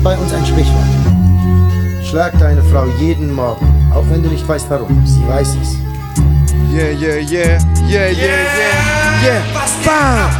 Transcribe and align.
gibt 0.00 0.04
bei 0.04 0.16
uns 0.16 0.32
ein 0.32 0.46
Sprichwort. 0.46 0.84
Schlag 2.02 2.38
deine 2.38 2.62
Frau 2.64 2.86
jeden 2.98 3.34
Morgen, 3.34 3.66
auch 3.94 4.04
wenn 4.10 4.22
du 4.22 4.28
nicht 4.28 4.46
weißt 4.48 4.66
warum. 4.70 5.06
Sie 5.06 5.26
weiß 5.28 5.56
es. 5.60 5.76
Yeah, 6.72 6.90
yeah, 6.92 7.16
yeah, 7.16 7.58
yeah, 7.88 8.08
yeah, 8.08 8.10
yeah, 8.10 9.22
yeah. 9.22 9.42
Bam! 9.84 10.30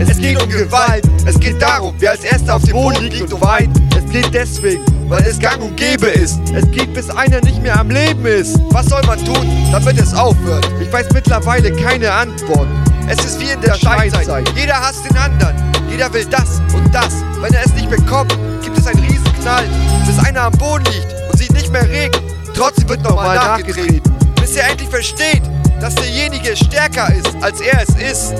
Es 0.00 0.16
geht 0.18 0.40
um 0.40 0.48
Gewalt, 0.48 1.04
es 1.26 1.38
geht 1.38 1.60
darum, 1.60 1.94
wer 1.98 2.12
als 2.12 2.24
erster 2.24 2.56
auf 2.56 2.62
dem 2.62 2.72
Boden 2.72 3.04
liegt 3.04 3.32
und 3.32 3.40
weint. 3.42 3.76
Es 3.96 4.10
geht 4.10 4.32
deswegen, 4.32 4.84
weil 5.08 5.22
es 5.24 5.38
gang 5.38 5.60
und 5.60 5.76
gäbe 5.76 6.06
ist. 6.06 6.40
Es 6.54 6.70
geht, 6.70 6.94
bis 6.94 7.10
einer 7.10 7.40
nicht 7.40 7.60
mehr 7.60 7.78
am 7.78 7.90
Leben 7.90 8.24
ist. 8.24 8.58
Was 8.70 8.86
soll 8.86 9.02
man 9.06 9.22
tun, 9.24 9.46
damit 9.72 10.00
es 10.00 10.14
aufhört? 10.14 10.70
Ich 10.80 10.92
weiß 10.92 11.08
mittlerweile 11.12 11.72
keine 11.72 12.10
Antwort. 12.10 12.68
Es 13.08 13.22
ist 13.24 13.40
wie 13.40 13.50
in 13.50 13.60
der 13.60 13.74
Scheinzeit. 13.74 14.48
Jeder 14.56 14.80
hasst 14.80 15.04
den 15.08 15.16
anderen. 15.16 15.67
Jeder 15.98 16.12
will 16.12 16.26
das 16.26 16.60
und 16.74 16.94
das. 16.94 17.12
Wenn 17.40 17.52
er 17.52 17.66
es 17.66 17.74
nicht 17.74 17.90
bekommt, 17.90 18.32
gibt 18.62 18.78
es 18.78 18.86
einen 18.86 19.00
Riesenknall, 19.00 19.64
bis 20.06 20.24
einer 20.24 20.42
am 20.42 20.52
Boden 20.52 20.84
liegt 20.84 21.12
und 21.28 21.36
sich 21.36 21.50
nicht 21.50 21.72
mehr 21.72 21.88
regt. 21.88 22.22
Trotzdem 22.54 22.88
wird 22.88 23.02
nochmal 23.02 23.34
nachgedreht, 23.34 24.04
bis 24.40 24.54
er 24.54 24.70
endlich 24.70 24.88
versteht, 24.88 25.42
dass 25.80 25.96
derjenige 25.96 26.56
stärker 26.56 27.12
ist, 27.12 27.34
als 27.40 27.60
er 27.60 27.82
es 27.82 27.88
ist. 27.96 28.34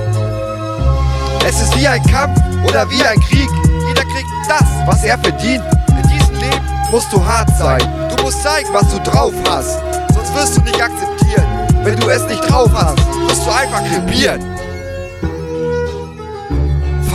Es 1.48 1.60
ist 1.60 1.76
wie 1.76 1.88
ein 1.88 2.00
Kampf 2.04 2.40
oder 2.64 2.88
wie 2.92 3.02
ein 3.04 3.18
Krieg. 3.22 3.50
Jeder 3.88 4.02
kriegt 4.02 4.28
das, 4.48 4.68
was 4.86 5.02
er 5.02 5.18
verdient. 5.18 5.64
In 5.88 6.08
diesem 6.16 6.36
Leben 6.36 6.64
musst 6.92 7.12
du 7.12 7.26
hart 7.26 7.50
sein. 7.58 7.82
Du 8.16 8.22
musst 8.22 8.40
zeigen, 8.40 8.68
was 8.72 8.88
du 8.88 9.00
drauf 9.00 9.34
hast. 9.50 9.80
Sonst 10.14 10.32
wirst 10.36 10.56
du 10.58 10.60
nicht 10.60 10.80
akzeptiert. 10.80 11.44
Wenn 11.82 11.98
du 11.98 12.08
es 12.08 12.22
nicht 12.28 12.48
drauf 12.48 12.70
hast, 12.72 12.98
wirst 13.26 13.44
du 13.44 13.50
einfach 13.50 13.82
krepieren. 13.82 14.44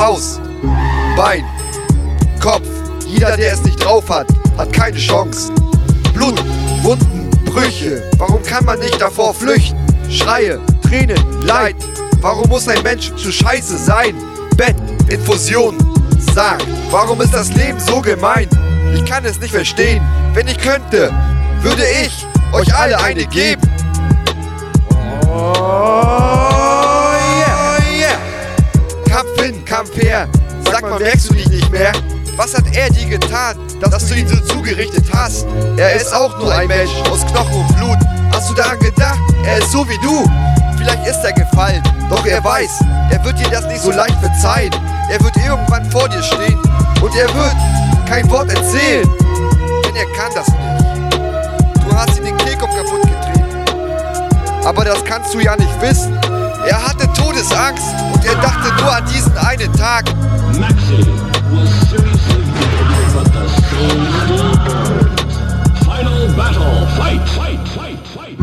Faust, 0.04 0.42
Bein, 1.16 1.46
Kopf. 2.42 2.68
Jeder, 3.08 3.38
der 3.38 3.54
es 3.54 3.64
nicht 3.64 3.82
drauf 3.82 4.10
hat, 4.10 4.28
hat 4.58 4.74
keine 4.74 4.98
Chance. 4.98 5.54
Blut, 6.14 6.44
Wunden, 6.82 7.30
Brüche. 7.46 8.04
Warum 8.18 8.44
kann 8.44 8.66
man 8.66 8.80
nicht 8.80 9.00
davor 9.00 9.34
flüchten? 9.34 9.78
Schreie, 10.10 10.60
Tränen, 10.82 11.42
Leid. 11.44 11.78
Warum 12.20 12.50
muss 12.50 12.68
ein 12.68 12.84
Mensch 12.84 13.16
zu 13.16 13.32
scheiße 13.32 13.78
sein? 13.78 14.14
Bett, 14.58 14.76
Infusion, 15.08 15.78
sag, 16.36 16.62
warum 16.92 17.22
ist 17.22 17.34
das 17.34 17.54
Leben 17.54 17.80
so 17.80 18.02
gemein? 18.02 18.50
Ich 18.94 19.06
kann 19.06 19.24
es 19.24 19.40
nicht 19.40 19.54
verstehen. 19.54 20.04
Wenn 20.34 20.50
ich 20.50 20.58
könnte, 20.58 21.14
würde 21.62 21.84
ich 22.04 22.28
euch 22.52 22.76
alle 22.76 23.02
eine 23.02 23.26
geben. 23.26 23.62
Oh 25.30 26.03
her. 29.96 30.28
Sag 30.66 30.82
mal, 30.82 31.00
merkst 31.00 31.30
du 31.30 31.34
dich 31.34 31.50
nicht 31.50 31.72
mehr? 31.72 31.92
Was 32.36 32.54
hat 32.56 32.64
er 32.74 32.90
dir 32.90 33.06
getan, 33.06 33.58
dass 33.80 34.08
du 34.08 34.16
ihn 34.16 34.28
so 34.28 34.36
zugerichtet 34.42 35.06
hast? 35.14 35.46
Er 35.78 35.94
ist 35.96 36.14
auch 36.14 36.38
nur 36.40 36.54
ein 36.54 36.68
Mensch 36.68 36.92
aus 37.12 37.26
Knochen 37.28 37.54
und 37.54 37.76
Blut. 37.76 37.98
Hast 38.32 38.50
du 38.50 38.56
daran 38.56 38.80
gedacht? 38.80 39.20
Er 39.46 39.60
ist 39.60 39.72
so 39.72 39.88
wie 39.88 39.98
du. 40.00 40.28
Vielleicht 40.78 41.08
ist 41.08 41.24
er 41.24 41.34
gefallen, 41.34 41.82
doch 42.10 42.26
er 42.26 42.44
weiß, 42.44 42.84
er 43.12 43.24
wird 43.24 43.40
dir 43.40 43.50
das 43.50 43.66
nicht 43.68 43.82
so 43.82 43.92
leicht 43.92 44.18
verzeihen. 44.20 44.74
Er 45.10 45.22
wird 45.24 45.36
irgendwann 45.38 45.90
vor 45.92 46.10
dir 46.10 46.22
stehen 46.22 46.60
und 47.02 47.16
er 47.16 47.34
wird 47.34 47.56
kein 48.10 48.30
Wort 48.30 48.50
erzählen, 48.50 49.08
denn 49.84 49.96
er 49.96 50.06
kann 50.18 50.32
das 50.36 50.48
nicht. 50.48 51.86
Du 51.86 51.96
hast 51.96 52.18
ihm 52.18 52.26
den 52.26 52.38
Kehlkopf 52.38 52.76
kaputt 52.76 53.02
getreten. 53.02 54.66
Aber 54.66 54.84
das 54.84 55.04
kannst 55.06 55.34
du 55.34 55.40
ja 55.40 55.56
nicht 55.56 55.82
wissen. 55.82 56.18
Er 56.68 56.86
hatte 56.86 57.08
Todesangst 57.14 57.84
einen 59.64 59.74
Tag. 59.74 60.06
Maxi 60.60 60.98
was 61.52 61.70
seriously 61.90 62.44
but 63.14 63.26
the 63.32 63.48
soul 63.70 64.02
still. 64.20 64.54
Final 65.86 66.28
battle. 66.36 66.88
Fight, 66.98 67.22
fight, 67.30 67.68
fight, 67.70 68.08
fight. 68.14 68.38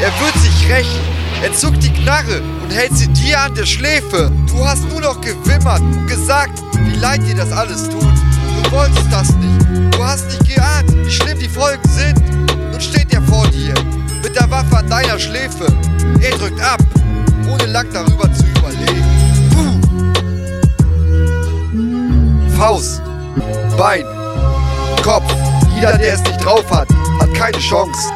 Er 0.00 0.12
wird 0.20 0.34
sich 0.42 0.70
rächen. 0.70 1.00
Er 1.42 1.52
zuckt 1.52 1.82
die 1.82 1.92
Knarre 1.92 2.40
und 2.62 2.70
hält 2.72 2.96
sie 2.96 3.08
dir 3.08 3.40
an 3.40 3.54
der 3.54 3.66
Schläfe. 3.66 4.30
Du 4.46 4.64
hast 4.66 4.88
nur 4.88 5.00
noch 5.00 5.20
gewimmert 5.20 5.80
und 5.80 6.06
gesagt, 6.06 6.62
wie 6.84 6.96
leid 6.96 7.22
dir 7.26 7.34
das 7.34 7.52
alles 7.52 7.88
tut. 7.88 8.02
Du 8.02 8.70
wolltest 8.70 9.10
das 9.10 9.34
nicht. 9.36 9.94
Du 9.94 10.04
hast 10.04 10.28
nicht 10.28 10.54
geahnt, 10.54 10.94
wie 11.04 11.10
schlimm 11.10 11.38
die 11.38 11.48
Folgen 11.48 11.88
sind. 11.88 12.22
Nun 12.70 12.80
steht 12.80 13.12
er 13.12 13.22
vor 13.22 13.46
dir, 13.48 13.74
mit 14.22 14.34
der 14.36 14.48
Waffe 14.50 14.78
an 14.78 14.88
deiner 14.88 15.18
Schläfe. 15.18 15.66
Er 16.20 16.38
drückt 16.38 16.60
ab, 16.60 16.80
ohne 17.50 17.66
lang 17.66 17.88
darüber 17.92 18.32
zu 18.32 18.44
überlegen. 18.46 19.11
Faust, 22.62 23.02
Bein, 23.76 24.04
Kopf. 25.02 25.24
Jeder, 25.74 25.98
der 25.98 26.14
es 26.14 26.22
nicht 26.22 26.44
drauf 26.44 26.64
hat, 26.70 26.86
hat 27.18 27.34
keine 27.34 27.58
Chance. 27.58 28.12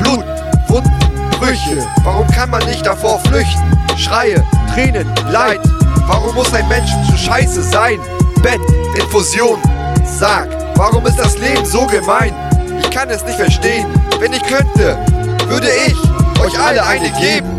Blut, 0.00 0.24
Wunden, 0.66 0.90
Brüche. 1.38 1.86
Warum 2.02 2.26
kann 2.32 2.50
man 2.50 2.66
nicht 2.66 2.84
davor 2.84 3.20
flüchten? 3.20 3.78
Schreie, 3.96 4.42
Tränen, 4.74 5.06
Leid. 5.30 5.60
Warum 6.08 6.34
muss 6.34 6.52
ein 6.52 6.66
Mensch 6.66 6.90
zu 7.08 7.16
scheiße 7.16 7.62
sein? 7.62 8.00
Bett, 8.42 8.58
Infusion. 8.98 9.60
Sag, 10.04 10.48
warum 10.74 11.06
ist 11.06 11.20
das 11.20 11.38
Leben 11.38 11.64
so 11.64 11.86
gemein? 11.86 12.34
Ich 12.80 12.90
kann 12.90 13.08
es 13.08 13.24
nicht 13.24 13.38
verstehen. 13.38 13.86
Wenn 14.18 14.32
ich 14.32 14.42
könnte, 14.42 14.98
würde 15.46 15.68
ich 15.86 16.40
euch 16.40 16.58
alle 16.58 16.84
eine 16.84 17.08
geben. 17.20 17.55